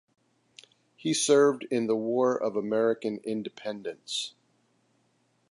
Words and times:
He 0.95 1.13
served 1.13 1.67
in 1.69 1.85
the 1.85 1.95
War 1.95 2.35
of 2.35 2.55
American 2.55 3.17
Independence. 3.23 4.33